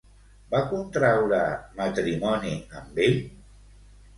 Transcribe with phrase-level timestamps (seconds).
[0.53, 1.41] Va contraure
[1.81, 3.21] matrimoni amb ell?